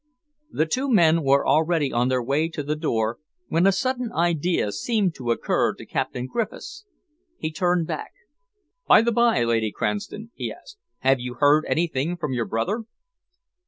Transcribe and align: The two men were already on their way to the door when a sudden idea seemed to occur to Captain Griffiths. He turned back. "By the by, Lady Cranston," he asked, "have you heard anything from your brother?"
The 0.49 0.65
two 0.65 0.89
men 0.89 1.21
were 1.23 1.47
already 1.47 1.93
on 1.93 2.07
their 2.07 2.23
way 2.23 2.49
to 2.49 2.63
the 2.63 2.75
door 2.75 3.19
when 3.49 3.67
a 3.67 3.71
sudden 3.71 4.11
idea 4.13 4.71
seemed 4.71 5.13
to 5.13 5.29
occur 5.29 5.75
to 5.75 5.85
Captain 5.85 6.25
Griffiths. 6.25 6.85
He 7.37 7.51
turned 7.51 7.85
back. 7.85 8.11
"By 8.87 9.03
the 9.03 9.11
by, 9.11 9.43
Lady 9.43 9.71
Cranston," 9.71 10.31
he 10.33 10.51
asked, 10.51 10.79
"have 11.01 11.19
you 11.19 11.35
heard 11.35 11.65
anything 11.67 12.17
from 12.17 12.33
your 12.33 12.45
brother?" 12.45 12.85